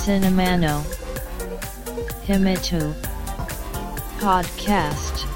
[0.00, 0.82] Cinemano
[2.26, 2.94] Himitu
[4.18, 5.26] Podcast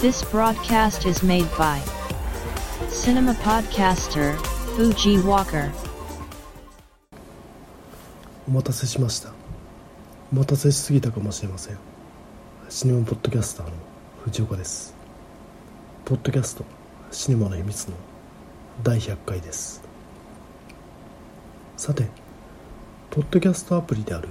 [0.00, 1.82] This broadcast is made by
[2.88, 4.36] Cinema Podcaster
[4.74, 5.70] Fuji Walker
[8.48, 9.32] お待たせしました
[10.32, 11.78] お待たせしすぎたかもしれません
[12.70, 13.72] シネマポッドキャスターの
[14.24, 14.94] 藤岡です
[16.06, 16.83] ポッドキャスト
[17.14, 17.94] シネマの秘密の
[18.82, 19.80] 第100回です。
[21.76, 22.08] さて
[23.08, 24.28] ポッドキャストアプリである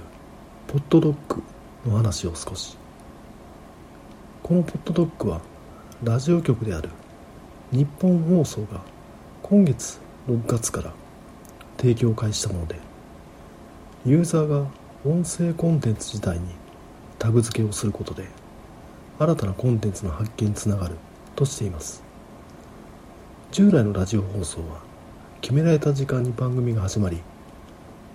[0.68, 1.42] ポッドドッグ
[1.86, 2.76] の話を少し。
[4.42, 5.40] このポッドドッグは
[6.02, 6.90] ラジオ局である
[7.72, 8.82] 日本放送が
[9.42, 10.92] 今月6月から
[11.78, 12.76] 提供開始したもので
[14.04, 14.66] ユーザーが
[15.06, 16.48] 音声コンテンツ自体に
[17.18, 18.26] タグ付けをすることで
[19.18, 20.96] 新たなコンテンツの発見につながる
[21.34, 22.03] としています。
[23.54, 24.80] 従来のラジオ放送は
[25.40, 27.22] 決められた時間に番組が始まり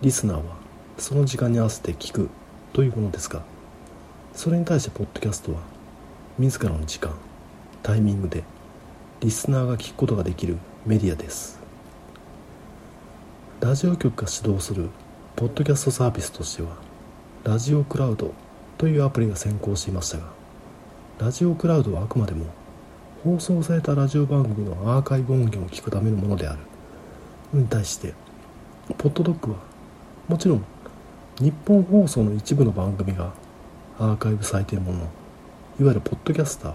[0.01, 0.57] リスナーは
[0.97, 2.29] その時間に合わせて聞く
[2.73, 3.41] というものですが
[4.33, 5.61] それに対してポッドキャストは
[6.37, 7.13] 自らの時間
[7.83, 8.43] タイミングで
[9.21, 11.57] リスナーが聞くことができるメディアです。
[13.61, 14.89] ラジオ局が指導する
[15.37, 16.75] ポッドキャストサービスとしては
[17.45, 18.33] ラジオクラウド
[18.77, 20.33] というアプリが先行していましたが
[21.17, 22.58] ラジオクラウドはあくまでも
[23.23, 26.59] 放送されたラジオ番組のアーカイブ音源を聞くためのものである。
[27.51, 28.13] に対して
[28.97, 29.57] ポッドドッグは
[30.27, 30.65] もちろん
[31.39, 33.33] 日本放送の一部の番組が
[33.97, 35.09] アーカイブされているものいわ
[35.79, 36.73] ゆるポッドキャスター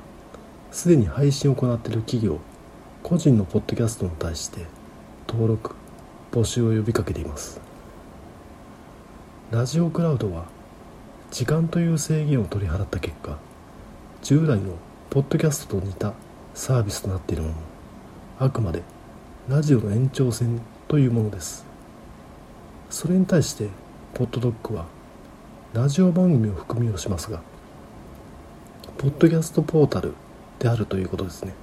[0.72, 2.40] すでに配信を行っている企業
[3.02, 4.66] 個人のポッドキャストに対して
[5.28, 5.76] 登録
[6.32, 7.60] 募集を呼びかけています。
[9.50, 10.46] ラジオクラウドは
[11.30, 13.38] 時間という制限を取り払った結果
[14.22, 14.74] 従来の
[15.10, 16.12] ポッドキャストと似た
[16.55, 17.55] サービスとなっているもの。
[18.38, 18.83] あくまで
[19.48, 21.66] ラジオの延長線というものです。
[22.91, 23.69] それに対して
[24.14, 24.86] ポッドドッグは
[25.72, 27.42] ラジオ番組を含みをしますが
[28.98, 30.14] ポッドキャストポータル
[30.61, 31.55] であるということですね。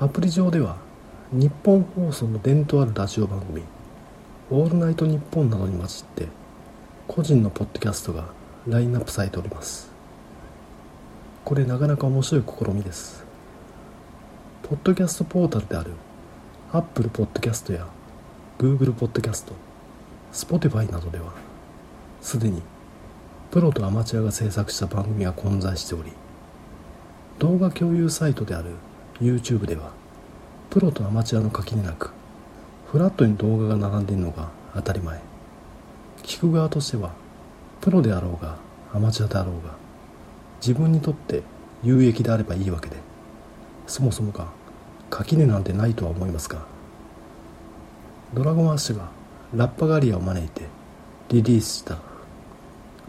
[0.00, 0.78] アプリ上では
[1.32, 3.62] 日本放送の伝統あるラジオ番組
[4.50, 6.28] 「オールナイトニッポン」などに混じって
[7.06, 8.24] 個人のポッドキャストが
[8.66, 9.91] ラインナップされております。
[11.44, 13.24] これなかなか面白い試みです。
[14.62, 15.90] ポッドキャストポータルである
[16.72, 17.86] Apple Podcast や
[18.58, 19.52] Google Podcast
[20.32, 21.32] Spotify などでは
[22.20, 22.62] すでに
[23.50, 26.12] プロとアマチュアが制作した番組が混在しており
[27.38, 28.70] 動画共有サイトである
[29.20, 29.90] YouTube では
[30.70, 32.12] プロとアマチュアの垣根なく
[32.86, 35.20] フラットに動画が並んでいるのが当たり前。
[36.22, 37.12] 聞く側としては
[37.80, 38.56] プロであろうが
[38.94, 39.81] アマチュアであろうが
[40.62, 41.42] 自分にとって
[41.82, 42.96] 有益であればいいわけで
[43.86, 44.46] そもそもが
[45.10, 46.64] 垣根なんてないとは思いますが
[48.32, 49.10] ドラゴンアッシュが
[49.54, 50.62] ラッパガリアを招いて
[51.28, 51.98] リリースした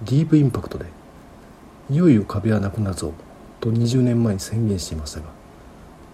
[0.03, 0.85] ディープインパクトで
[1.89, 3.13] いよいよ壁はなくなるぞ
[3.61, 5.27] と20年前に宣言していましたが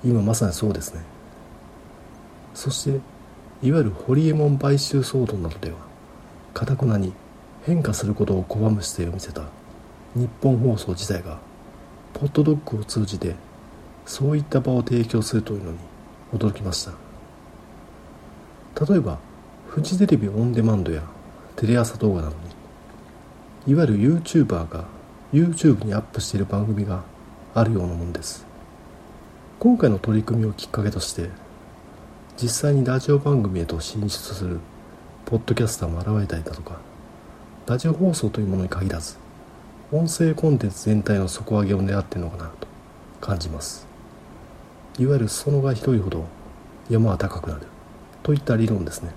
[0.03, 1.01] 今まさにそうですね。
[2.53, 2.99] そして
[3.61, 5.77] いわゆるホリエモン買収騒動などでは
[6.53, 7.13] かたくなに
[7.65, 9.43] 変化することを拒む姿勢を見せた
[10.15, 11.39] 日本放送自体が
[12.13, 13.35] ポッドドッグを通じて
[14.05, 15.77] そういった場を提供するというのに
[16.33, 16.93] 驚きました。
[18.85, 19.19] 例えば
[19.67, 21.03] フジテレビオンデマンドや
[21.55, 22.35] テレ朝動画など
[23.65, 24.85] にいわゆる YouTuber が
[25.31, 27.03] YouTube にアップしている番組が
[27.53, 28.45] あるようなものです。
[29.59, 31.29] 今回の取り組みをきっかけとして
[32.41, 34.59] 実際にラジオ番組へと進出する
[35.25, 36.79] ポッドキャスターも現れたりだとか
[37.67, 39.18] ラジオ放送というものに限らず
[39.91, 42.67] 音声コンテンツ全体の底上げを狙っているのかなと
[43.19, 43.87] 感じます。
[44.99, 46.25] いわゆる裾野が広いほど
[46.91, 47.61] 山は高くなる。
[48.21, 49.09] といった理論ですね。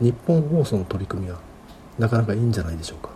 [0.00, 1.38] 日本放送の取り組みは
[2.00, 3.10] なかなかいいんじゃないでしょうか。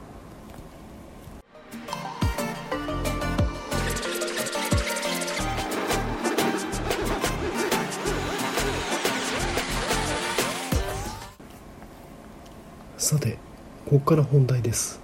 [12.97, 13.39] さて
[13.87, 15.04] ここから本題です。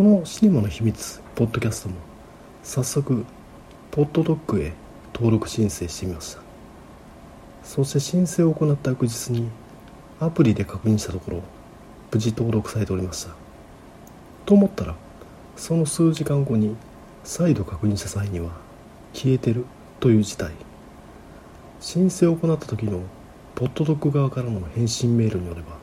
[0.00, 1.96] このシネマの秘密ポッドキャストも
[2.62, 3.26] 早速
[3.90, 4.72] ポッドドッグへ
[5.12, 6.40] 登録申請してみました。
[7.62, 9.50] そして申請を行った翌日に
[10.18, 11.42] アプリで確認したところ
[12.10, 13.34] 無事登録されておりました。
[14.46, 14.94] と思ったら
[15.54, 16.76] その数時間後に
[17.22, 18.52] 再度確認した際には
[19.12, 19.66] 消えてる
[20.00, 20.52] という事態。
[21.78, 23.02] 申請を行った時の
[23.54, 25.76] ポッドドッグ側からの返信メールによれば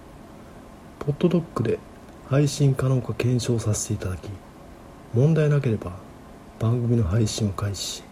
[0.98, 1.78] ポッドドッグで
[2.30, 4.30] 配信可能か検証させていただき
[5.14, 5.94] 問題なければ
[6.60, 8.04] 番組の配信を開始し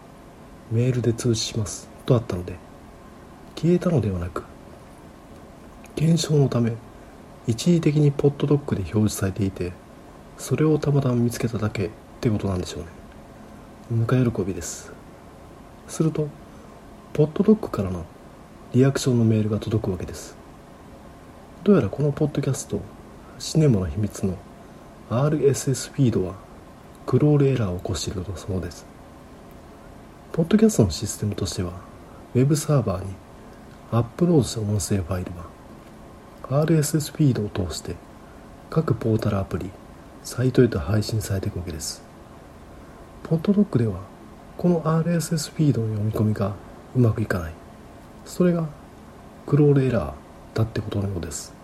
[0.72, 2.56] メールで通知しますとあったので
[3.56, 4.44] 消えたのではなく
[5.96, 6.74] 検証のため
[7.46, 9.74] 一時的にポッドドックで表示されていて
[10.38, 11.90] それをたまたま見つけただけっ
[12.22, 12.88] てことなんでしょうね。
[13.92, 14.92] ぬか喜びです。
[15.88, 16.28] すると
[17.14, 18.06] ポッドドックからの
[18.74, 20.36] リアクションのメールが届くわけです。
[21.64, 22.82] どうやらこのポッドキャスト
[23.38, 24.38] シネマの秘密の
[25.10, 26.36] RSS フィードは
[27.06, 28.86] クロールエラーを起こしているのだそうです。
[30.32, 31.74] ポッドキャストのシステムとしては
[32.34, 33.14] ウェブサーバーに
[33.92, 35.32] アップロードした音声ファイル
[36.50, 37.96] は RSS フィードを通して
[38.70, 39.70] 各ポータルアプリ
[40.24, 42.02] サイトへと配信されていくわけです。
[43.24, 44.00] ポッドドックでは
[44.58, 46.54] この RSS フィードの読み込みが
[46.96, 47.54] うまくいかない。
[48.26, 48.70] それが
[49.46, 51.55] クロールエラーだってことのようです。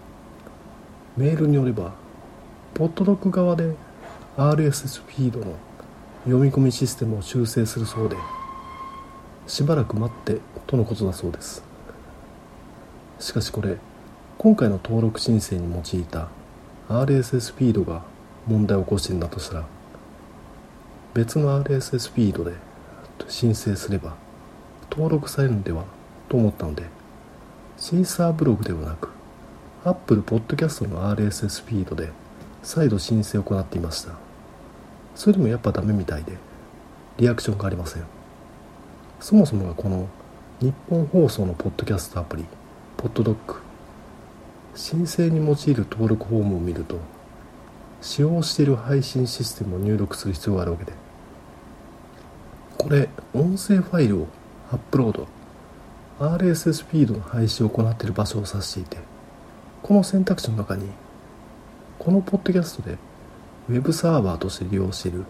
[1.17, 1.93] メールによれば
[2.73, 3.75] ポッドドック側で
[4.37, 5.55] RSS フィードの
[6.23, 8.15] 読み込みシステムを修正するそうで
[9.47, 11.71] しばらく待ってとのことだそうです。
[13.21, 13.77] しかしこれ
[14.39, 16.29] 今回の登録申請に用いた
[16.89, 18.03] RSS フィードが
[18.47, 19.65] 問題を起こしているんだとしたら
[21.13, 22.53] 別の RSS フィードで
[23.27, 24.15] 申請すれば
[24.89, 25.83] 登録されるのでは
[26.29, 26.85] と思ったので
[27.77, 29.09] シーサーブログではなく
[29.83, 32.11] Apple Podcast の RSS フィードで
[32.61, 34.13] 再度申請を行っていました。
[35.15, 36.37] それでもやっぱダメみたいで
[37.17, 38.03] リアクションがありません。
[39.19, 40.07] そもそもがこの
[40.59, 42.45] 日本放送のポッドキャストアプリ
[42.97, 43.55] ポッドドック。
[44.75, 46.97] 申請に用いる登録フォームを見ると
[48.01, 50.93] 使用している配信システムを入力する必要があるわけで。
[52.77, 54.27] これ音声ファイルを
[54.71, 55.27] アップロード。
[56.19, 58.97] RSS フィードの配信を行っている場所を指していて
[59.83, 60.87] この選択肢の中に
[61.97, 62.97] このポッドキャストで
[63.67, 65.25] ウェブサーバーとして利用している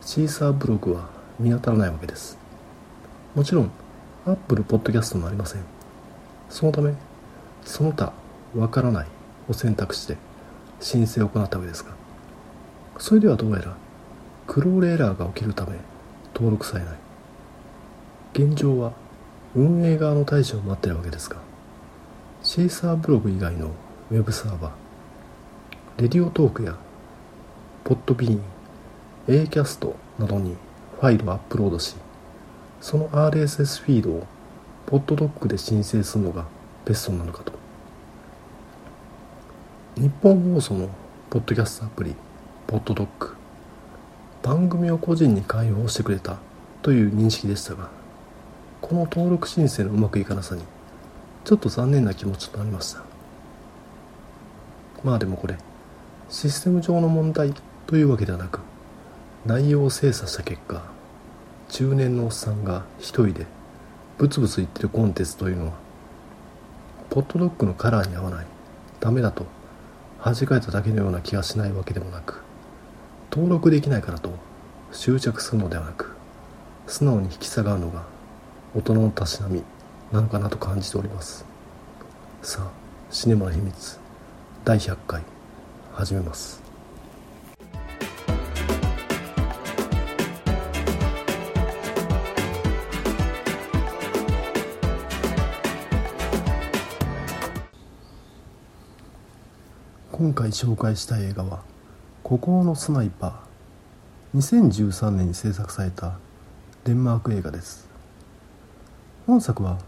[0.00, 1.08] シーサーブログは
[1.38, 2.36] 見当たらないわけです。
[3.36, 3.70] もちろん
[4.26, 5.62] Apple Podcast もありません。
[6.50, 6.94] そのため
[7.64, 8.12] その他
[8.56, 9.06] わからない
[9.48, 10.16] を選択して
[10.80, 11.92] 申請を行ったわけですが
[12.98, 13.76] それではどうやら
[14.48, 15.76] クロールエラーが起きるため
[16.34, 16.94] 登録されない。
[18.34, 18.92] 現状は
[19.54, 21.36] 運営側の対処を待っているわけですが
[22.42, 23.70] シーサーブログ以外の
[24.10, 26.76] ウェブサーバーレディオトークや
[27.84, 28.42] ポッドビーン
[29.28, 30.56] A キャストなどに
[31.00, 31.94] ファイルをアップロードし
[32.80, 34.26] その RSS フィードを
[34.86, 36.44] ポッドドックで申請するのが
[36.84, 37.52] ベストなのかと。
[39.96, 40.88] 日本放送の
[41.30, 42.14] ポッドキャストアプリ
[42.66, 43.36] ポッドドック。
[44.42, 46.38] 番組を個人に開放してくれた
[46.82, 47.88] という認識でしたが
[48.80, 50.62] この登録申請のうまくいかなさに
[51.44, 53.11] ちょっと残念な気持ちとなりました。
[55.04, 55.56] まあでもこれ
[56.28, 57.54] システム上の問題
[57.86, 58.60] というわけではなく
[59.44, 60.82] 内容を精査した結果
[61.68, 63.46] 中年のおっさんが一人で
[64.18, 65.72] ブツブツ言ってるコンテンツというのは
[67.10, 68.46] ポットドッグのカラーに合わない
[69.00, 69.46] ダメだと
[70.22, 72.42] 弾かれただけのような気がしないわけでもなく
[73.30, 74.30] 登録できないからと
[74.92, 76.14] 執着するのではなく
[76.86, 78.04] 素直に引き下がるのが
[78.74, 79.62] 大人のたしなみ
[80.12, 81.44] なのかなと感じております。
[82.42, 82.70] さあ
[83.10, 84.01] シネマの秘密。
[84.64, 85.22] 第100回
[85.92, 86.62] 始めます。
[100.12, 101.62] 今回紹介したい映画は
[102.22, 106.18] 「孤高のスナイパー」2013年に制作された
[106.84, 107.88] デンマーク映画です。
[109.26, 109.78] 本作は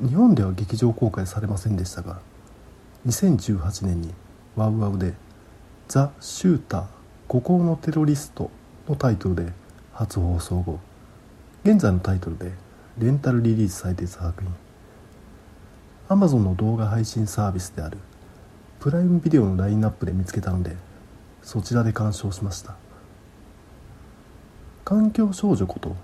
[0.00, 2.18] 日本では劇場公開されませんでしたが
[3.06, 4.12] 2018年に
[4.56, 5.14] ワウワウで
[5.88, 6.84] 「ザ・シューター
[7.28, 8.50] 孤高のテロリスト」
[8.88, 9.52] のタイトルで
[9.92, 10.78] 初放送後
[11.64, 12.52] 現在のタイトルで
[12.98, 14.52] レンタルリリースされている作品。
[16.08, 17.96] Amazon の動画配信サービスである
[18.80, 20.76] プライムビデオのラインナップで見つけたので
[21.42, 22.74] そちらで鑑賞しました。
[24.84, 25.94] 環境少女こと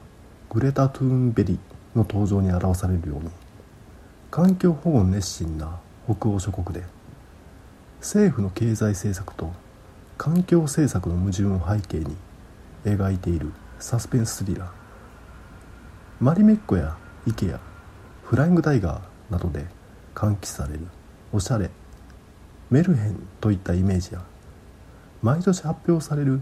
[0.49, 1.59] グレタ・トゥーンベリ
[1.95, 3.31] の登場に表されるように
[4.31, 6.87] 環境保護熱心な北欧諸国で
[8.01, 9.53] 政府の経済政策と
[10.17, 12.17] 環境政策の矛盾を背景に
[12.85, 14.87] 描いているサスペンススリラー。
[16.19, 16.97] マリメッコや
[17.27, 17.61] イケア
[18.25, 19.67] フライングタイガーなどで
[20.15, 20.87] 喚起される
[21.31, 21.69] おしゃれ
[22.71, 24.23] メルヘンといったイメージや
[25.21, 26.41] 毎年発表される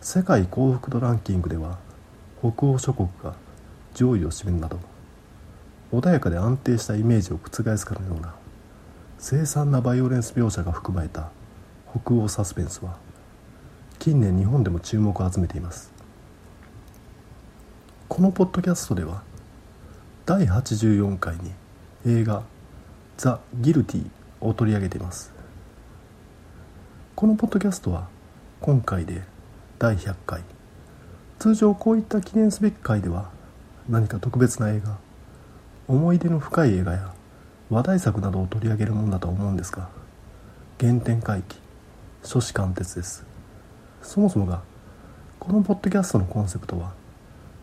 [0.00, 1.78] 世界幸福度ランキングでは
[2.38, 3.34] 北欧諸国が
[3.92, 4.78] 上位を占めるなど
[5.92, 8.36] 穏やかで安定したイメージを覆すかのような
[9.18, 11.30] 凄惨なバイオレンス描写が含まれた
[11.90, 12.96] 北欧サスペンスは
[13.98, 15.90] 近年日本でも注目を集めています。
[18.08, 19.22] このポッドキャストでは
[20.24, 21.52] 第84回に
[22.06, 22.44] 映画
[23.18, 24.06] 「ザ・ギルティ」
[24.40, 25.32] を取り上げています。
[27.16, 28.06] このポッドキャストは
[28.60, 29.24] 今回で
[29.80, 30.44] 第100回。
[31.40, 33.30] 通常こういった記念すべき回では
[33.88, 34.96] 何か特別な映画
[35.88, 37.14] 思い出の深い映画や
[37.70, 39.88] 話題作などを取り上げるものだと思うんですが
[40.80, 41.58] 原点回帰
[42.22, 43.24] 初子貫徹です。
[44.02, 44.62] そもそもが
[45.38, 46.92] このポッドキャストのコンセプトは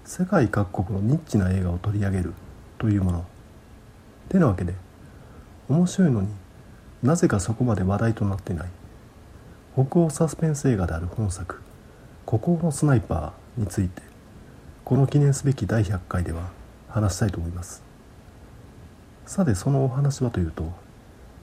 [0.06, 2.34] 世界各国のニッチな映画を取り上げる
[2.78, 3.26] というもの。
[4.30, 4.74] てなわけで
[5.70, 6.28] 面白いのに
[7.04, 8.70] なぜかそこまで話題となっていない。
[9.74, 11.62] 北欧サスペンス映画である本作
[12.26, 14.02] 「孤高のスナイパー」について
[14.86, 16.50] この記念すべき第100回では
[16.88, 17.85] 話したいと思います。
[19.26, 20.72] さてそのお話はというと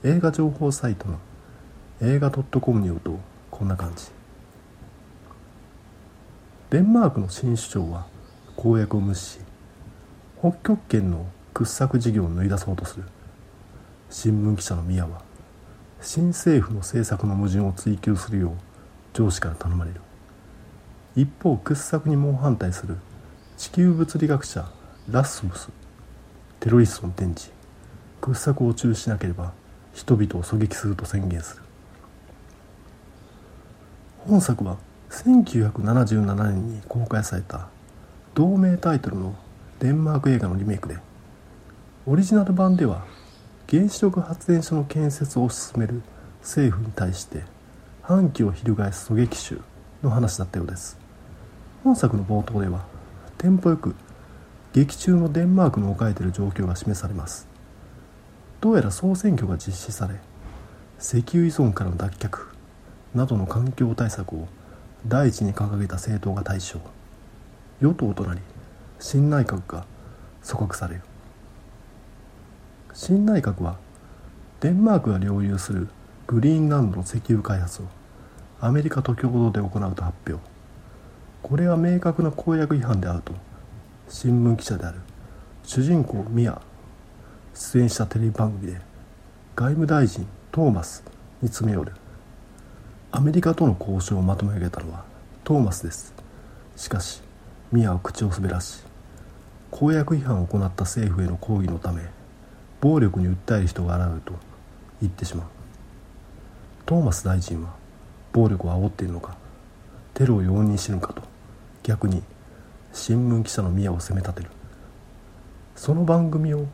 [0.05, 1.19] 映画情報サイトの
[2.01, 3.19] 映画 .com によると
[3.51, 4.07] こんな感じ。
[6.71, 8.07] デンマークの新首相は
[8.57, 9.39] 公約を無視し
[10.39, 13.05] 北極圏の掘削事業を抜い出そうとする。
[14.11, 15.23] 新聞記者の宮は
[16.01, 18.53] 新政府の政策の矛盾を追及するよう
[19.13, 20.01] 上司から頼まれる。
[21.15, 22.97] 一方掘削に猛反対する
[23.57, 24.69] 地球物理学者
[25.11, 25.69] ラスムス
[26.61, 27.51] テロリストに転じ
[28.23, 29.53] 掘削を中止しなければ
[29.93, 31.63] 人々を狙撃すると宣言する。
[34.21, 34.79] 本作は
[35.11, 37.69] 1977年に公開された
[38.35, 39.35] 同名タイトルの
[39.81, 40.97] デンマーク映画のリメイクで
[42.07, 43.05] オリジナル版では
[43.69, 46.03] 原子力発電所の建設を進める
[46.41, 47.43] 政府に対して
[48.03, 49.57] 反旗を翻す狙撃手
[50.03, 50.99] の話だったようです。
[51.83, 52.85] 本作の冒頭では
[53.39, 53.97] テンポよく
[54.73, 57.52] 劇中のデンマークの置かれている状況が示されます。
[58.63, 60.15] どうやら総選挙が実施され
[61.01, 62.39] 石油依存からの脱却
[63.13, 64.47] などの環境対策を
[65.05, 66.79] 第一に掲げた政党が対象
[67.81, 68.41] 与党となり
[69.01, 69.85] 新内閣が
[70.47, 71.03] 組閣される。
[72.95, 73.79] 新内閣は
[74.61, 75.89] デンマークが領有する
[76.29, 77.87] グリーンランドの石油開発を
[78.61, 80.41] アメリカと共同で行うと発表。
[81.43, 83.33] これは明確な公約違反であると
[84.09, 85.01] 新聞記者である
[85.65, 86.63] 主人公ミア
[87.55, 88.81] 出演したテレビ番組で
[89.55, 91.05] 外務大臣トーマス
[91.43, 91.93] に詰め寄る。
[93.11, 95.05] アメリカとの交渉をまとめ上げたのは
[95.45, 96.15] トーマスです。
[96.77, 97.21] しかし
[97.71, 98.83] ミアは口を滑らし
[99.71, 102.03] 公約違反を行った政府への抗議のため
[102.81, 104.33] 暴力に訴える人が現れると
[105.01, 105.47] 言ってしまう。
[106.87, 107.75] トーマス大臣は
[108.33, 109.37] 暴力を煽っているのか
[110.15, 111.23] テロを容認しぬかと
[111.83, 112.23] 逆に
[112.93, 114.51] 新聞記者のミアを責め立てる。
[115.77, 116.67] その番組を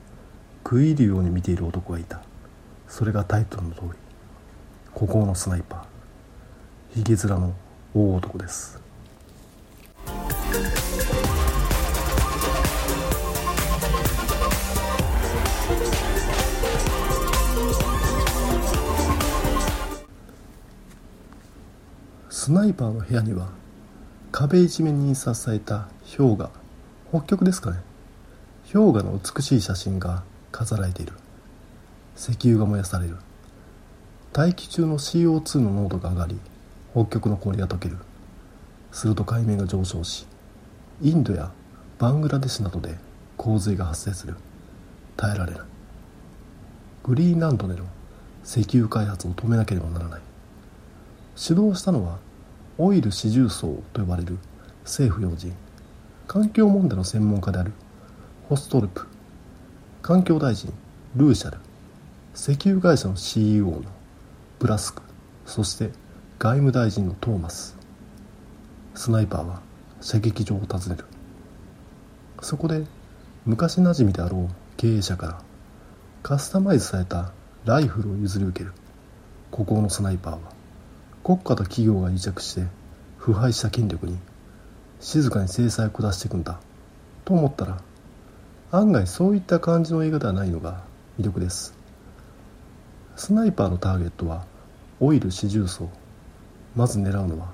[0.70, 2.20] 食い入るように見ている男がいた。
[2.88, 3.88] それがタイトルの通り
[4.92, 6.94] 孤高のスナイパー。
[6.94, 7.54] ひげ面の
[7.94, 8.78] 大男です。
[22.28, 23.48] スナイパーの部屋には
[24.30, 26.50] 壁一面に印刷された氷河。
[27.08, 27.78] 北極ですかね。
[28.70, 31.12] 氷河の美しい写真が飾られている。
[32.16, 33.16] 石油が燃やされる。
[34.32, 36.38] 大気中の CO2 の濃度が上がり
[36.92, 37.96] 北極の氷が溶ける。
[38.90, 40.26] すると海面が上昇し
[41.02, 41.52] インドや
[41.98, 42.96] バングラデシュなどで
[43.36, 44.36] 洪水が発生する。
[45.16, 45.60] 耐えられない。
[47.04, 47.84] グリーンランドでの
[48.44, 50.20] 石油開発を止めなければならない。
[51.36, 52.18] 主導したのは
[52.78, 54.38] オイル四重層と呼ばれる
[54.84, 55.54] 政府要人。
[56.26, 57.72] 環境問題の専門家である
[58.48, 59.06] ホストルプ
[60.08, 60.72] 環境大臣
[61.16, 61.58] ルーシャル。
[62.34, 63.82] 石油会社の CEO の
[64.58, 65.02] ブラスク。
[65.44, 65.90] そして
[66.38, 67.76] 外務大臣のトーマス。
[68.94, 69.60] スナイパーは
[70.00, 71.04] 射撃場を訪ねる。
[72.40, 72.86] そこで
[73.44, 75.42] 昔なじみであろう経営者から
[76.22, 77.32] カスタマイズされた
[77.66, 78.72] ライフルを譲り受ける。
[79.50, 80.38] 孤高のスナイパーは
[81.22, 82.62] 国家と企業が癒着して
[83.18, 84.16] 腐敗した権力に
[85.00, 86.58] 静かに制裁を下していくんだ。
[87.26, 87.82] と思ったら
[88.70, 90.82] 案外そういった感じの映画ではないのが
[91.18, 91.74] 魅力です。
[93.16, 94.44] スナイパーのターゲットは
[95.00, 95.88] オイル四重奏。
[96.76, 97.48] まず狙うのは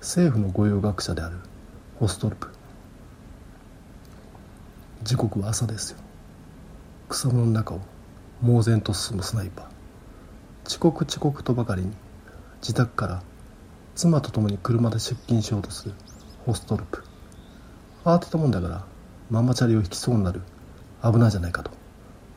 [0.00, 1.36] 政府の御用学者である
[2.00, 2.48] ホストルプ。
[5.02, 5.98] 時刻は朝ですよ。
[7.10, 7.80] 草むの中を
[8.40, 9.66] 猛然と進むスナイパー。
[10.66, 11.92] 遅刻遅刻とばかりに
[12.62, 13.22] 自宅から
[13.94, 15.94] 妻と共に車で出勤しようとする
[16.46, 17.04] ホストルプ。
[18.04, 18.95] 慌てたもんだから
[19.28, 20.40] ママチャリを引きそうになる。
[21.02, 21.72] 危ないじゃないかと。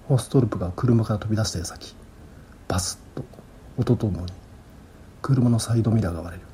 [0.07, 1.95] ホストルプが車から飛び出した矢先。
[2.67, 3.23] バスッと
[3.77, 4.33] 音とともに。
[5.21, 6.47] 車のサイドミラーが割れる。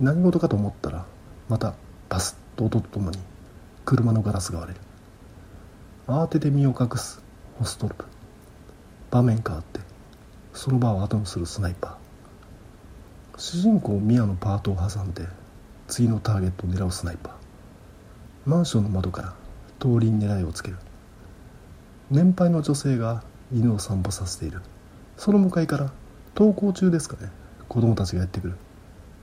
[0.00, 1.04] 何事かと思ったら
[1.48, 1.74] また
[2.08, 3.18] バスッと音とともに。
[3.84, 4.84] 車のガラスが割れる。
[6.06, 7.22] 慌てて身を隠す。
[7.58, 8.06] ホストルプ。
[9.10, 9.80] 場面変わって
[10.54, 13.38] その場を後にするスナイパー。
[13.38, 15.26] 主人公ミアのパートを挟んで
[15.86, 17.32] 次のターゲットを狙うスナイパー。
[18.46, 19.34] マンションの窓から
[19.80, 20.76] 通りに狙いをつける。
[22.10, 24.60] 年配の女性が犬を散歩させている。
[25.16, 25.92] その向かいから
[26.36, 27.30] 登校中ですかね。
[27.68, 28.56] 子供たちがやってくる。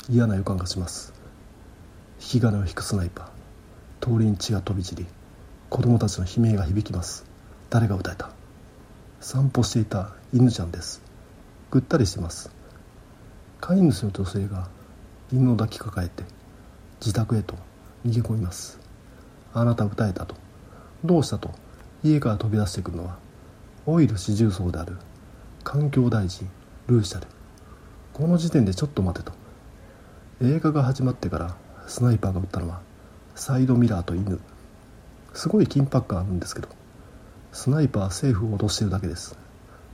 [0.09, 1.13] 嫌な予感がします。
[2.19, 4.17] 引き金を引くスナイパー。
[4.17, 5.05] 通りに血が飛び散り
[5.69, 7.25] 子供たちの悲鳴が響きます。
[7.69, 8.31] 誰が歌えた。
[9.19, 11.01] 散歩していた犬ちゃんです。
[11.71, 12.49] ぐったりしてます。
[13.59, 14.69] 飼い主の女性が
[15.31, 16.23] 犬を抱きかかえて
[17.01, 17.55] 自宅へと
[18.05, 18.79] 逃げ込みます。
[19.53, 20.46] あなた歌えたと。
[21.03, 21.51] どうしたと？
[22.03, 23.17] 家から飛び出してくるのは
[23.85, 24.97] オイル四重奏である
[25.63, 26.49] 環境大臣
[26.87, 27.27] ルーシャル。
[28.13, 29.31] この時点でちょっと待てと。
[30.41, 31.55] 映画が始まってから
[31.87, 32.81] スナイパーが撃ったのは
[33.35, 34.39] サイドミラーと犬。
[35.33, 36.67] すごい緊迫感あるんですけど
[37.51, 39.37] スナイパーは政府を脅してるだけです。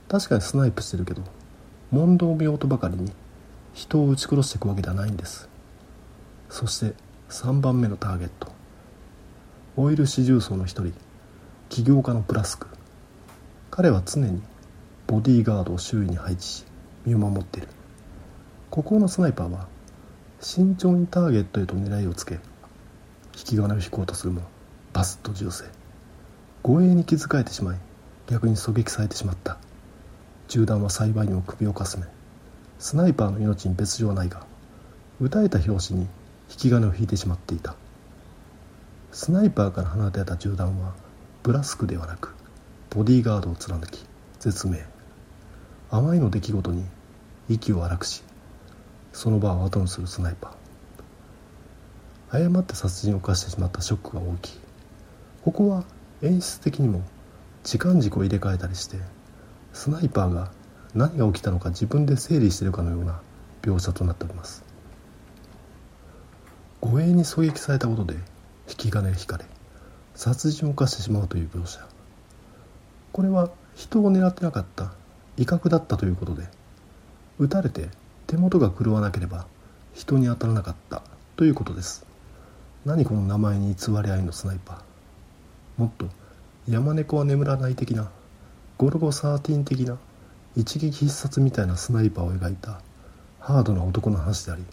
[0.08, 1.22] 確かにスナイプしてるけど
[1.90, 3.12] 問答見ようとばかりに
[3.74, 5.48] 人を撃ち殺していくわけではないんです。
[6.48, 6.94] そして
[7.28, 8.53] 3番目のターゲット。
[9.76, 10.94] オイル四重奏の一人
[11.68, 12.68] 起業家のプラスク。
[13.72, 14.40] 彼は常に
[15.08, 16.64] ボディーガードを周囲に配置し
[17.04, 17.68] 身を守っている。
[18.70, 19.66] ここのスナイパーは
[20.40, 22.40] 慎重にターゲットへと狙いをつけ引
[23.32, 24.42] き金を引こうとするも
[24.92, 25.66] バスッと銃声
[26.62, 27.78] 護衛に気づかれてしまい
[28.28, 29.58] 逆に狙撃されてしまった。
[30.46, 32.06] 銃弾は幸いにも首をかすめ
[32.78, 34.46] スナイパーの命に別状はないが
[35.20, 36.02] 撃たれた拍子に
[36.48, 37.74] 引き金を引いてしまっていた。
[39.14, 40.92] スナイパーから放たれた銃弾は
[41.44, 42.34] ブラスクではなく
[42.90, 44.04] ボディーガードを貫き
[44.40, 44.84] 絶命。
[45.88, 46.84] あまりの出来事に
[47.48, 48.24] 息を荒くし
[49.12, 52.38] その場を後にするスナイパー。
[52.38, 54.58] 誤って殺人を犯してしまったショックが大きい。
[55.44, 55.84] ここは
[56.20, 57.02] 演出的にも
[57.62, 58.96] 時間軸を入れ替えたりして
[59.72, 60.50] スナイパーが
[60.92, 63.20] 何が起きたのか自分で整理しているかのような
[63.62, 64.64] 描写となっております。
[66.80, 68.16] 護衛に狙撃されたことで
[68.68, 69.44] 引き金引かれ
[70.14, 71.86] 殺人を犯してしまうという描写。
[73.12, 74.92] これは人を狙ってなかった
[75.36, 76.44] 威嚇だったということで
[77.38, 77.88] 撃たれて
[78.26, 79.46] 手元が狂わなければ
[79.92, 81.02] 人に当たらなかった
[81.36, 82.06] ということです。
[82.84, 85.80] 何この名前に偽り合いのスナイパー。
[85.80, 86.06] もっと
[86.68, 88.10] 山猫は眠らない的な
[88.78, 89.98] ゴルゴ13的な
[90.56, 92.80] 一撃必殺みたいなスナイパーを描いた
[93.40, 94.64] ハードな男の話であり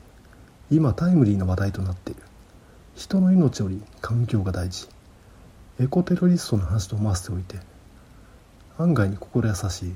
[0.69, 2.21] 今タイムリーな話題となっている。
[3.01, 4.87] 人の命より環境が大事。
[5.79, 7.57] エコテロリストの話と思わせておいて
[8.77, 9.95] 案外に心優しい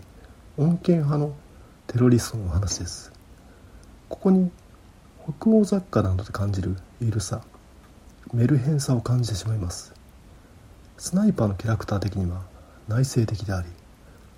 [0.58, 1.36] 穏健派の
[1.86, 3.12] テロリストの話です。
[4.10, 4.50] ここに
[5.40, 7.44] 北欧雑貨などで感じる緩さ
[8.34, 9.94] メルヘンさを感じてしまいます。
[10.98, 12.42] スナイパーのキャラクター的には
[12.88, 13.68] 内省的であり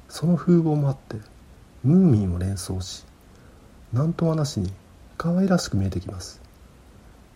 [0.09, 1.15] その風貌もあって
[1.85, 3.05] ムーミンを連想し
[3.93, 4.73] 何とはなしに
[5.17, 6.41] 可愛らしく見えてきます。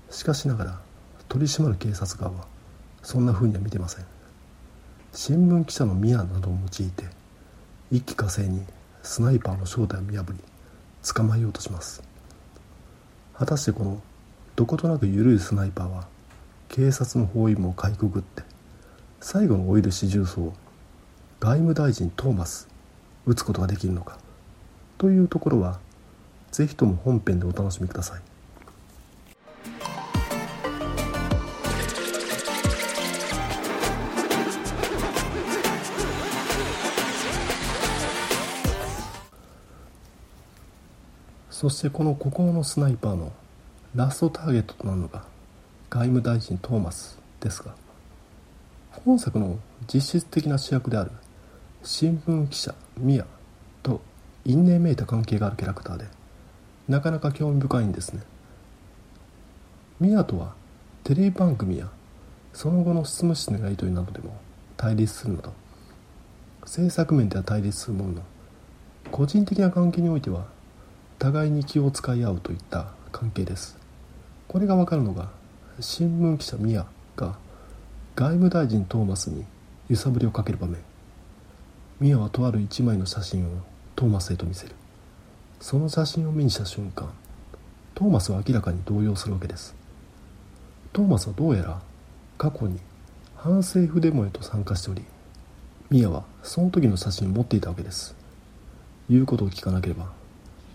[0.09, 0.90] しかしながら
[1.31, 2.45] 取り締まる警察側は
[3.01, 4.05] そんな風には見てません。
[5.13, 7.05] 新聞記者のミアなどを用いて
[7.89, 8.65] 一気火星に
[9.01, 10.35] スナイパーの正体を見破り
[11.07, 12.03] 捕まえようとします。
[13.33, 14.01] 果たしてこの
[14.57, 16.05] どことなく緩いスナイパーは
[16.67, 18.43] 警察の包囲網をかいくぐって
[19.21, 20.53] 最後のオイル四重奏を
[21.39, 22.67] 外務大臣トーマス
[23.25, 24.17] 撃つことができるのか。
[24.97, 25.79] というところは
[26.51, 28.30] ぜひとも本編でお楽しみください。
[41.61, 43.31] そしてこの孤高のスナイパーの
[43.93, 45.25] ラストターゲットとなるのが
[45.91, 47.75] 外務大臣トーマスですが
[49.05, 51.11] 本作の実質的な主役である
[51.83, 53.27] 新聞記者ミア
[53.83, 54.01] と
[54.43, 56.05] 因縁めいた関係があるキャラクターで
[56.87, 58.23] なかなか興味深いんですね。
[59.99, 60.55] ミアとは
[61.03, 61.91] テレビ番組や
[62.53, 64.35] その後の執務室のやり取りなどでも
[64.77, 65.53] 対立するなど
[66.65, 68.21] 制作面では対立するものの
[69.11, 70.47] 個人的な関係においては
[71.21, 73.77] 互いに気を使い合うといった関係です。
[74.47, 75.29] これがわかるのが
[75.79, 77.37] 新聞記者ミアが
[78.15, 79.45] 外務大臣トーマスに
[79.87, 80.79] 揺さぶりをかける場面。
[81.99, 83.49] ミアはとある一枚の写真を
[83.95, 84.73] トーマスへと見せる。
[85.59, 87.13] その写真を目にした瞬間
[87.93, 89.75] トーマスは明らかに動揺するわけです。
[90.91, 91.79] トーマスはどうやら
[92.39, 92.79] 過去に
[93.35, 95.05] 反政府デモへと参加しており
[95.91, 98.15] ミアはその時の写真を持っていたわけです。
[99.07, 100.19] 言うことを聞かなければ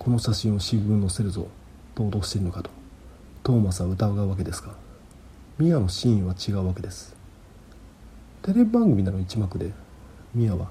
[0.07, 1.49] この写真を新聞載せるぞ
[1.97, 2.71] と脅しているのかと。
[3.43, 4.73] トーマスは疑うわけですが
[5.59, 7.17] ミアの真意は違うわけです。
[8.43, 9.73] テレビ番組なの一幕で
[10.33, 10.69] ミアは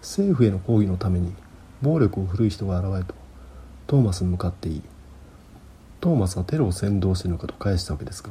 [0.00, 1.32] 政府への抗議のために
[1.80, 3.14] 暴力を振るう人が現れと
[3.86, 4.82] トーマスに向かって言い
[6.00, 8.30] トーマスはテロを扇動しているのかと返したわけですが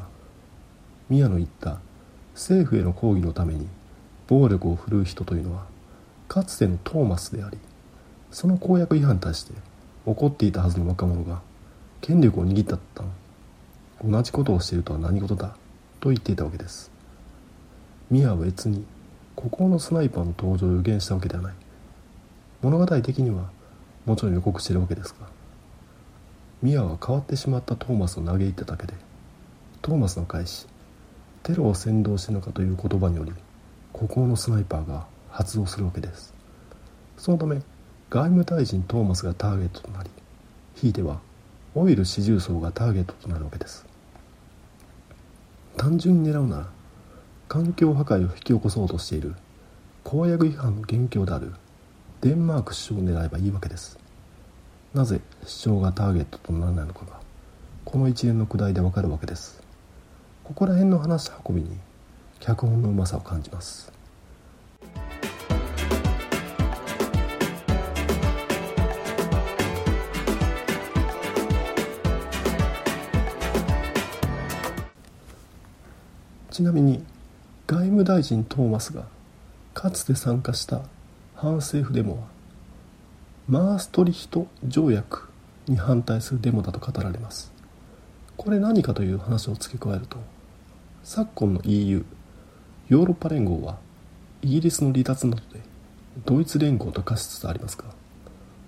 [1.08, 1.80] ミアの言った
[2.34, 3.70] 政府への抗議のために
[4.28, 5.64] 暴力を振るう人というのは
[6.28, 7.58] かつてのトーマスであり
[8.32, 9.54] その公約違反に対して
[10.06, 11.42] 怒っていたはずの若者が
[12.02, 13.04] 権力を握ったった
[14.04, 15.56] 同じことをしているとは何事だ？
[16.00, 16.92] と言っていたわけです。
[18.12, 18.86] ミアは別に
[19.36, 21.54] 孤高のスナイパーの登場を予言したわけではない。
[22.62, 23.50] 物語的には
[24.06, 25.28] もちろん予告しているわけですが
[26.62, 28.94] ミアは変わってしまったトーマスを嘆いただけで
[29.82, 30.66] トーマスの返し
[31.44, 33.34] テロを扇動してるのかという言葉により
[33.94, 36.34] 孤高のスナイパーが発動するわけです。
[37.18, 37.62] そのため
[38.16, 40.10] 外務大臣トーマスがターゲットとなり
[40.74, 41.20] ひいては
[41.74, 43.86] オイル四重奏がターゲットとなるわけです。
[45.76, 46.68] 単純に狙うなら
[47.50, 49.36] 環境破壊を引き起こそうとしている
[50.06, 51.52] 公約違反の元凶である
[52.22, 54.00] デンマーク首相を狙えばいいわけです。
[54.94, 57.20] なぜ首相がターゲットとならないのかが
[57.84, 59.62] この一連のくだりでわかるわけです。
[60.46, 61.78] ここら辺の話し運びに
[62.40, 63.92] 脚本のうまさを感じます。
[76.56, 77.04] ちなみに
[77.68, 79.04] 外務大臣トーマスが
[79.74, 80.84] かつて参加した
[81.36, 82.28] 反政府デモは
[83.50, 85.28] マーストリヒト条約
[85.68, 87.52] に反対するデモだと語られます。
[88.38, 90.16] これ何かという話を付け加えると
[91.04, 92.06] 昨今の EU
[92.88, 93.78] ヨーロッパ連合は
[94.42, 95.60] イギリスの離脱などで
[96.26, 97.84] ドイツ連合と化しつつありますが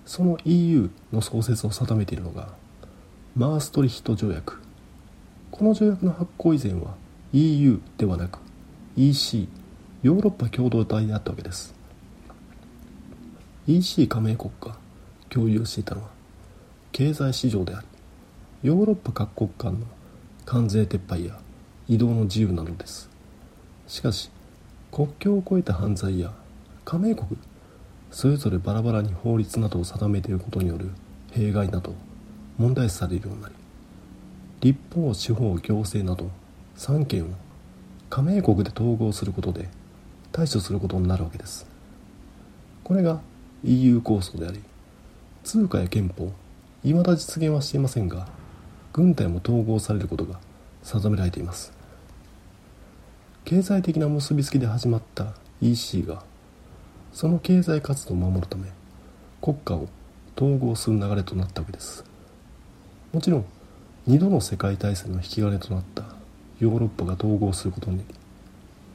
[0.04, 2.50] その EU の創設を定めているのが
[3.34, 4.60] マーストリヒト条約。
[5.50, 8.38] この条約の発効以前は EU ではなく
[8.96, 9.48] EC
[10.02, 11.74] ヨーロッパ共同体であったわけです。
[13.66, 14.78] EC 加盟国が
[15.28, 16.08] 共有していたのは
[16.90, 17.86] 経済市場であり
[18.62, 19.86] ヨーロッパ各国間の
[20.46, 21.38] 関税撤廃や
[21.86, 23.10] 移動の自由なのです。
[23.86, 24.30] しかし
[24.90, 26.32] 国境を越えた犯罪や
[26.86, 27.36] 加盟国
[28.10, 30.90] それぞれバラバラに法律などを定めていることによる
[31.32, 31.94] 弊害など
[32.56, 33.54] 問題視されるようになり
[34.60, 36.30] 立法司法行政など
[36.78, 37.28] 3県を
[38.08, 39.68] 加盟国で統合することで
[40.30, 41.66] 対処することになるわけです。
[42.84, 43.20] これが
[43.64, 44.62] EU 構想であり
[45.42, 46.32] 通貨や憲法
[46.84, 48.28] 未だ実現はしていませんが
[48.92, 50.38] 軍隊も統合されることが
[50.84, 51.72] 定められています。
[53.44, 56.22] 経済的な結びつきで始まった EC が
[57.12, 58.68] その経済活動を守るため
[59.42, 59.88] 国家を
[60.36, 62.04] 統合する流れとなったわけです。
[63.12, 63.44] もちろん
[64.06, 66.17] 2度の世界大戦の引き金となった
[66.60, 68.04] ヨーロッパが統合することに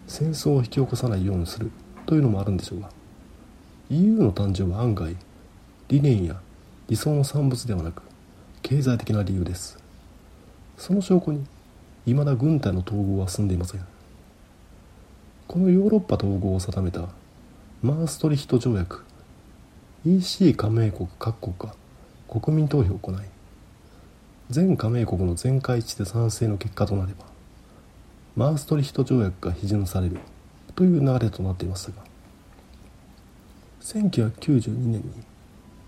[0.08, 1.72] 戦争を引き起こさないようにする
[2.06, 2.90] というのもあるんでしょうが
[3.90, 5.16] EU の誕生は案外
[5.88, 6.40] 理念や
[6.88, 8.02] 理想の産物ではなく
[8.62, 9.78] 経済的な理由です。
[10.78, 11.46] その証拠に
[12.06, 13.86] 未だ軍隊の統合は進んでいません。
[15.48, 17.10] このヨーロッパ統合を定めた
[17.82, 19.04] マーストリヒト条約
[20.06, 21.76] EC 加盟国各国が
[22.28, 23.16] 国民投票を行い
[24.50, 27.26] 全加盟国の全会一致で賛成の結果となれば
[28.36, 30.18] マーストリヒト条約が批准される
[30.76, 31.98] という流れとなっていましたが
[33.82, 35.04] 1992年に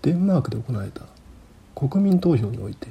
[0.02, 1.02] デンマークで行われた
[1.74, 2.88] 国民投票において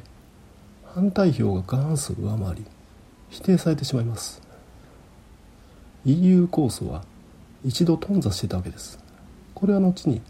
[0.95, 2.65] 反対票が過半数上回り
[3.29, 4.41] 否定されてしまいます。
[6.05, 7.03] EU 構想は
[7.65, 8.99] 一度頓挫していたわけです。
[9.53, 10.21] これは後に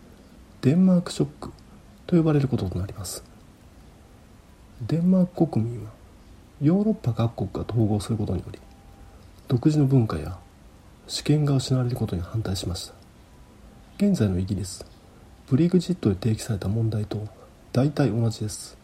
[0.62, 1.52] デンマークショック
[2.08, 3.24] と呼ばれることとなります。
[4.88, 5.92] デンマーク国民は
[6.62, 8.60] ヨーロッパ各国が統合することにより
[9.48, 10.38] 独自の文化や
[11.08, 12.94] 主権が失われることに反対しました。
[13.98, 14.86] 現在のイギリス
[15.48, 17.28] ブリグジットで提起された問題と
[17.72, 18.78] 大体同じです。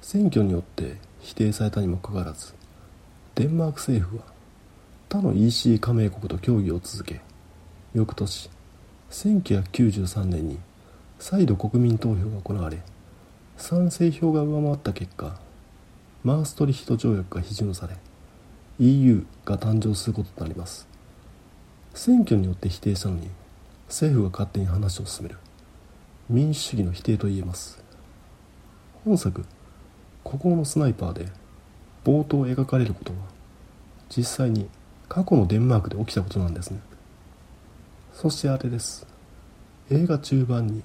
[0.00, 2.54] 選挙によって否定されたにもかかわらず
[3.34, 4.24] デンマーク政府は
[5.08, 7.20] 他の EC 加盟国と協議を続け
[7.94, 8.48] 翌年
[9.10, 10.58] 1993年に
[11.18, 12.78] 再度国民投票が行われ
[13.56, 15.38] 賛成票が上回った結果
[16.22, 17.96] マーストリヒト条約が批准され
[18.80, 20.86] EU が誕生することとなります。
[21.94, 23.28] 選挙によって否定したのに
[23.88, 25.38] 政府が勝手に話を進める。
[26.30, 27.82] 民主主義の否定と言えます。
[29.04, 29.44] 本作
[30.22, 31.28] 「孤高のスナイパー」で
[32.04, 33.18] 冒頭描かれることは
[34.14, 34.68] 実際に
[35.08, 36.80] 過去のデンマークで起きたことなんですね。
[38.12, 39.06] そしてあれです。
[39.90, 40.82] 映画中盤に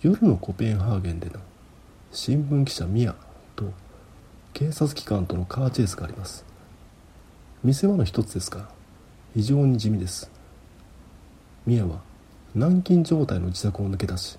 [0.00, 1.40] 夜のコペンハーゲンでの
[2.12, 3.14] 新聞記者ミア
[3.54, 3.72] と
[4.54, 6.55] 警察機関とのカーチェイスがあります。
[7.66, 8.68] 見せ場の一つですが
[9.34, 10.30] 非常に地味です。
[11.66, 11.98] ミヤは
[12.54, 14.38] 軟禁状態の自宅を抜け出し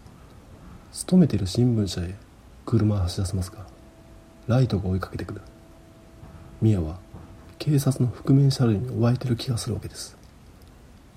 [0.94, 2.16] 勤めている新聞社へ
[2.66, 3.66] 車を走らせますが
[4.48, 5.42] ライトが追いかけてくる。
[6.62, 7.00] ミヤは
[7.60, 10.16] 警察の覆面車両に追われている気がするわけです。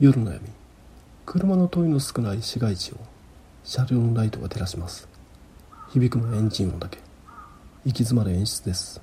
[0.01, 0.41] 夜の闇
[1.27, 2.97] 車の通りの少ない市街地を
[3.63, 5.07] 車両のライトが照らします。
[5.93, 6.99] 響くのエンジン音だけ。
[7.85, 9.01] 行き詰まる演出です。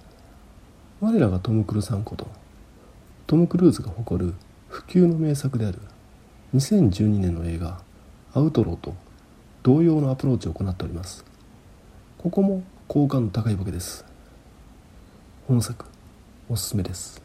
[0.99, 2.27] 我らがトム・クルーさんこと
[3.27, 4.33] トム・クルーズが誇る
[4.69, 5.79] 不朽の名作である
[6.55, 7.81] 2012年の映画
[8.33, 8.95] 「アウトロー」と
[9.63, 11.25] 同様のアプローチを行っております
[12.17, 14.05] ここも好感度高いわけです
[15.45, 15.85] 本作
[16.47, 17.21] おすすめです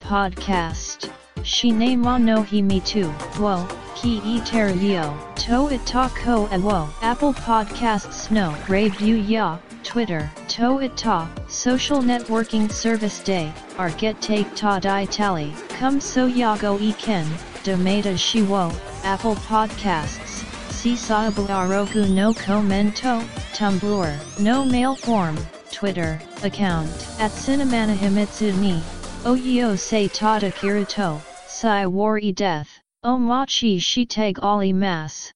[0.00, 1.10] Podcast.
[1.42, 3.10] Shine mo no hi me too.
[3.40, 5.14] Wo, ki e ter yo.
[5.46, 6.88] To it ta ko e wo.
[7.00, 8.54] Apple Podcasts no.
[8.68, 9.58] Review ya.
[9.82, 10.30] Twitter.
[10.53, 11.29] To it ta.
[11.47, 13.51] Social networking service day.
[13.77, 15.53] Our get take ta di tally.
[15.69, 17.25] Come so ya go e ken.
[17.63, 18.71] Domata shi wo.
[19.03, 20.43] Apple Podcasts.
[20.69, 23.21] Sisabu arogu no commento.
[23.53, 24.39] Tumblr.
[24.39, 25.37] No mail form.
[25.71, 26.19] Twitter.
[26.43, 26.89] Account.
[27.19, 28.81] At Cinemana Himitsu ni.
[29.25, 32.69] Oyo se tata kiruto, sai wari death,
[33.03, 35.33] o machi shiteg ali mas.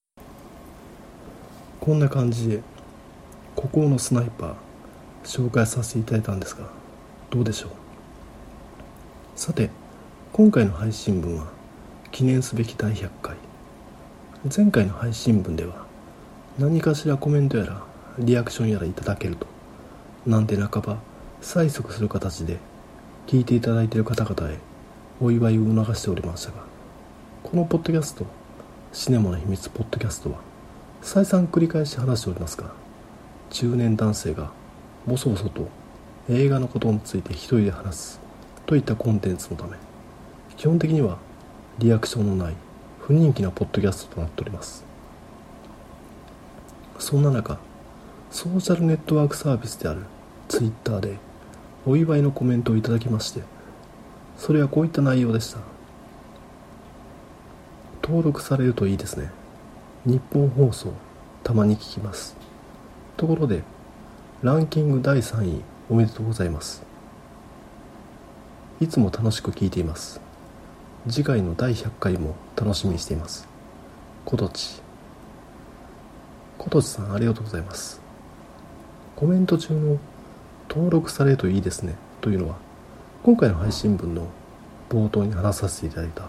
[1.81, 2.63] こんな感じで
[3.57, 4.55] 孤高のスナイパー
[5.28, 6.64] 紹介させていただいたんですが
[7.28, 7.70] どうでしょう？
[9.36, 9.68] さて
[10.32, 11.48] 今回の配信分は
[12.10, 13.36] 記念すべき第100回。
[14.56, 15.84] 前回の配信分では
[16.58, 17.82] 何かしらコメントやら
[18.18, 19.46] リアクションやらいただけると
[20.26, 20.98] なんて半ば
[21.42, 22.56] 催促する形で
[23.26, 24.58] 聞いていただいている方々へ
[25.20, 26.62] お祝いを促しておりましたが
[27.42, 28.24] このポッドキャスト
[28.92, 30.38] シネマの秘密ポッドキャストは
[31.02, 32.70] 再三繰り返し話しておりますが
[33.50, 34.50] 中年男性が
[35.08, 35.68] ボソボソと
[36.28, 38.20] 映画のことについて一人で話す
[38.66, 39.78] といったコンテンツのため
[40.58, 41.16] 基本的には
[41.78, 42.54] リアクションのない
[43.00, 44.84] 不人気なポッドキャストとなっております。
[46.98, 47.58] そんな中
[48.30, 50.02] ソーシャルネットワークサービスである
[50.48, 51.16] Twitter で
[51.86, 53.40] お祝いのコメントをいただきまして
[54.36, 55.60] それはこういった内容でした。
[58.02, 59.30] 登録されるといいですね。
[60.04, 60.92] 日本放送
[61.44, 62.36] たまに聞きます。
[63.16, 63.62] ところで
[64.40, 66.84] ランキング第3位おめでとうございます。
[68.80, 70.20] いつも楽しく聞いています。
[71.08, 73.48] 次回の第100回も楽しみにしています。
[74.24, 74.80] ことち
[76.56, 78.00] ことちさんありがとうございます。
[79.16, 79.98] コメント中の
[80.68, 81.96] 登録されるといいですね。
[82.20, 82.58] というのは
[83.24, 84.28] 今回の配信分の
[84.88, 86.28] 冒頭に話させていただいた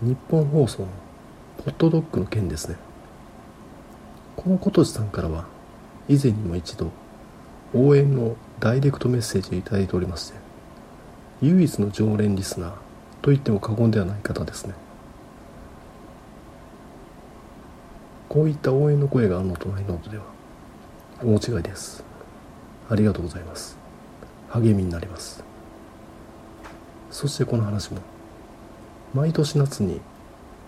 [0.00, 0.88] 日本放送の
[1.58, 2.76] ホットドッグの件ですね。
[4.34, 5.44] この琴地さんからは
[6.08, 6.90] 以前にも一度
[7.74, 10.38] 応援のダイレクトメッセージをいただいておりまして
[11.42, 12.72] 唯一の常連リスナー
[13.22, 14.74] と言っても過言ではない方ですね。
[18.28, 20.24] こういった応援の声があるのとないのとでは
[21.22, 22.04] 大違いです。
[22.90, 23.76] ありがとうございます。
[24.50, 25.44] 励みになります。
[27.10, 27.98] そしてこの話も
[29.14, 30.00] 毎年夏に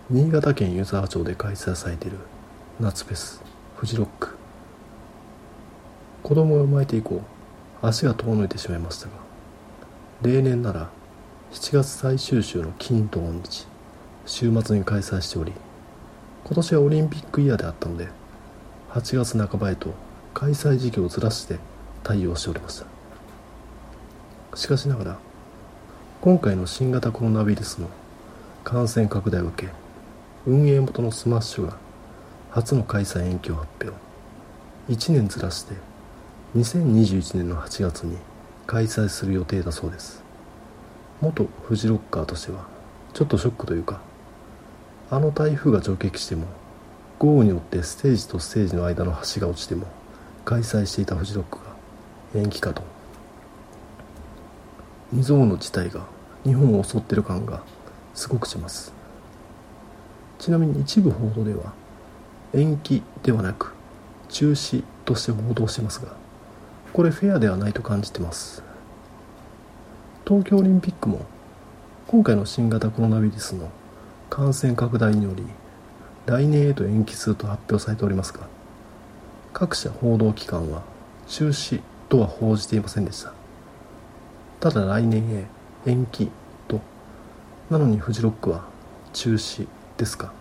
[0.09, 2.17] 新潟県湯沢町で開催されている
[2.79, 3.41] 夏フェス
[3.75, 4.35] フジロック
[6.23, 7.21] 子供が生まれて以降
[7.81, 9.13] 足が遠のいてしまいましたが
[10.21, 10.89] 例年なら
[11.51, 13.67] 7月最終週の金土日
[14.25, 15.51] 週末に開催しており
[16.43, 18.07] 今年はオリンピックイヤーであったので
[18.89, 19.93] 8月半ばへと
[20.33, 21.59] 開催時期をずらして
[22.03, 24.57] 対応しておりました。
[24.57, 25.19] しかしながら
[26.19, 27.89] 今回の新型コロナウイルスの
[28.63, 29.71] 感染拡大を受け
[30.45, 31.77] 運営元のスマッシュが
[32.49, 33.97] 初の開催延期を発表。
[34.89, 35.75] 1年ずらして
[36.55, 38.17] 2021年の8月に
[38.67, 40.21] 開催する予定だそうです。
[41.21, 42.67] 元フジロッカーとしては
[43.13, 44.01] ちょっとショックというか
[45.09, 46.47] あの台風が直撃しても
[47.19, 49.87] 豪雨によってステージとステージの間の橋が落ちても
[50.43, 51.71] 開催していたフジロックが
[52.35, 52.83] 延期かと。
[55.11, 56.01] 未曾有の事態が
[56.43, 57.63] 日本を襲ってる感が
[58.13, 58.91] すごくします。
[60.37, 61.71] ちなみに一部報道では
[62.53, 63.73] 延期ではなく
[64.27, 66.19] 中止として報道してますが
[66.93, 68.63] これフェアではないと感じてます。
[70.27, 71.25] 東京オリンピックも
[72.07, 73.69] 今回の新型コロナウイルスの
[74.29, 75.45] 感染拡大により
[76.25, 78.41] 来年へと延期すると発表されておりますが
[79.53, 80.83] 各社報道機関は
[81.27, 83.33] 中止とは報じていませんでした。
[84.59, 85.45] ただ来年へ
[85.85, 86.29] 延期
[86.67, 86.81] と
[87.69, 88.65] なのにフジロックは
[89.13, 89.65] 中止
[89.97, 90.33] ですか。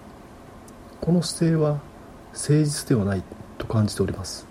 [1.01, 1.81] この姿勢は
[2.33, 3.23] 誠実ではない
[3.59, 4.50] と感じております。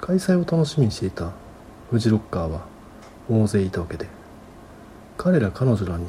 [0.00, 1.32] 開催を楽しみにしていた
[1.90, 2.66] フジロッカーは
[3.28, 4.08] 大勢いたわけで
[5.18, 6.06] 彼ら彼女らに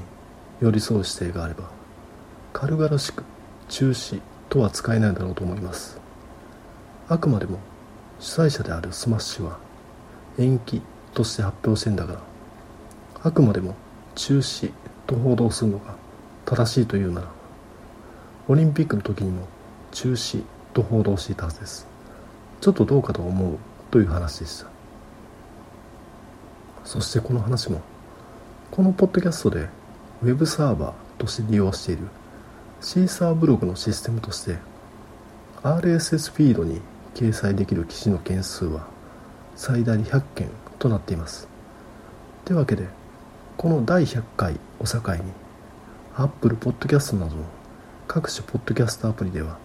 [0.62, 1.70] 寄り添う姿勢があれば
[2.54, 3.24] 軽々しく
[3.68, 6.00] 中止とは使えないだろうと思います。
[7.08, 7.60] あくまでも
[8.20, 9.58] 主催者であるスマッシュは
[10.38, 10.82] 延期
[11.14, 12.20] として発表してんだから
[13.24, 13.76] あくまでも
[14.16, 14.72] 中止
[15.08, 15.96] と報道するのが
[16.46, 17.28] 正しいというなら
[18.48, 19.48] オリンピックの時にも
[19.92, 21.88] 中止と報道していたはずです。
[22.62, 23.58] ちょっとどうかと思う
[23.92, 24.68] という話でした。
[26.84, 27.82] そしてこの話も
[28.72, 29.68] このポッドキャストで
[30.24, 32.08] ウェブサーバーとして利用している
[32.80, 34.58] シーサーブログのシステムとして
[35.62, 36.82] RSS フィードに
[37.14, 38.88] 掲載できる記事の件数は
[39.56, 40.50] 最大100件
[40.80, 41.48] となっています。
[42.46, 42.88] というわけで
[43.58, 45.22] この第100回を境に
[46.16, 47.44] Apple Podcast などの
[48.08, 49.58] 各種ポッドキャストアプリでは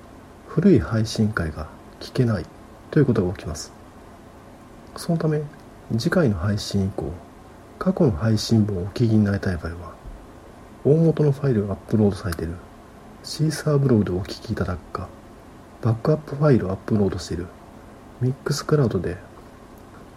[0.48, 1.68] 古い配信会が
[2.00, 2.46] 聞けない
[2.90, 3.85] ということが起きます。
[4.96, 5.42] そのため
[5.92, 7.12] 次回の配信以降
[7.78, 9.94] 過去の配信分をお聞きになりたい場合は
[10.84, 12.54] 大元のファイルがアップロードされている。
[13.22, 15.08] シーサーブログでお聞きいただくか
[15.82, 17.48] バックアップファイルをアップロードしている。
[18.20, 19.16] ミックスクラウドで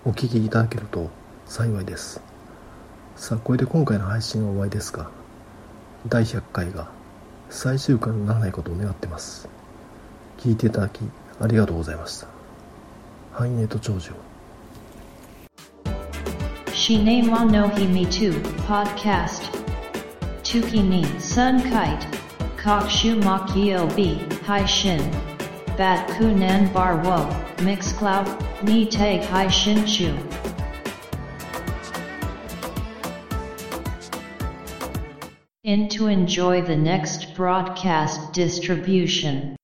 [0.05, 1.09] お聞きいただけると
[1.45, 2.21] 幸いです。
[3.15, 5.09] さあこれで今回の配信は終わりですが
[6.07, 6.89] 第100回が
[7.49, 9.49] 最終回にならないことを願ってます。
[10.37, 11.01] 聞いていただき
[11.41, 12.27] ありがとうございました。
[13.33, 14.11] 繁栄と長寿
[16.79, 18.31] Shine no himi 2
[18.65, 19.49] podcast.
[20.43, 22.07] Tuki ni sun kite.
[22.55, 24.15] Kokshu makio b
[24.45, 25.01] hai shin.
[25.77, 27.17] Bat kunan bar wo
[27.65, 28.31] mix cloud
[28.63, 30.15] ni tag hai shin chu.
[35.65, 39.58] In to enjoy the next broadcast distribution.